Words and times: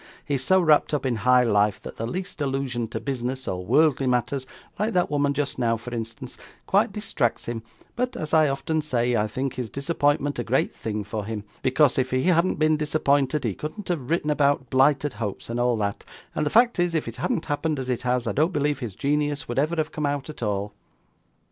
He's 0.25 0.43
so 0.43 0.59
wrapped 0.59 0.95
up 0.95 1.05
in 1.05 1.17
high 1.17 1.43
life, 1.43 1.79
that 1.83 1.97
the 1.97 2.07
least 2.07 2.41
allusion 2.41 2.87
to 2.87 2.99
business 2.99 3.47
or 3.47 3.63
worldly 3.63 4.07
matters 4.07 4.47
like 4.79 4.93
that 4.95 5.11
woman 5.11 5.31
just 5.31 5.59
now, 5.59 5.77
for 5.77 5.93
instance 5.93 6.39
quite 6.65 6.91
distracts 6.91 7.45
him; 7.45 7.61
but, 7.95 8.17
as 8.17 8.33
I 8.33 8.49
often 8.49 8.81
say, 8.81 9.15
I 9.15 9.27
think 9.27 9.53
his 9.53 9.69
disappointment 9.69 10.39
a 10.39 10.43
great 10.43 10.73
thing 10.73 11.03
for 11.03 11.25
him, 11.25 11.43
because 11.61 11.99
if 11.99 12.09
he 12.09 12.23
hadn't 12.23 12.55
been 12.57 12.77
disappointed 12.77 13.43
he 13.43 13.53
couldn't 13.53 13.89
have 13.89 14.09
written 14.09 14.31
about 14.31 14.71
blighted 14.71 15.13
hopes 15.21 15.51
and 15.51 15.59
all 15.59 15.77
that; 15.77 16.03
and 16.33 16.47
the 16.47 16.49
fact 16.49 16.79
is, 16.79 16.95
if 16.95 17.07
it 17.07 17.17
hadn't 17.17 17.45
happened 17.45 17.77
as 17.77 17.87
it 17.87 18.01
has, 18.01 18.25
I 18.25 18.31
don't 18.31 18.51
believe 18.51 18.79
his 18.79 18.95
genius 18.95 19.47
would 19.47 19.59
ever 19.59 19.75
have 19.75 19.91
come 19.91 20.07
out 20.07 20.31
at 20.31 20.41
all. 20.41 20.73